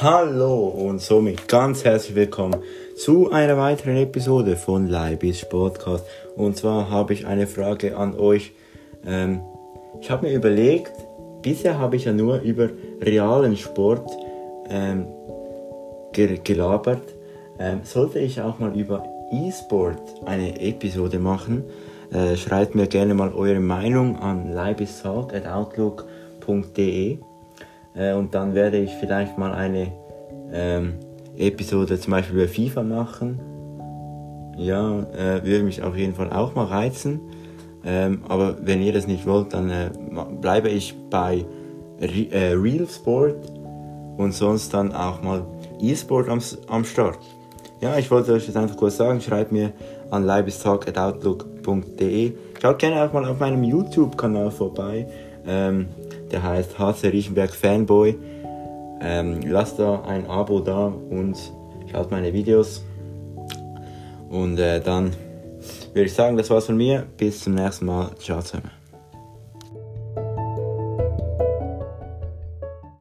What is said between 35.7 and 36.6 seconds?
auf jeden Fall auch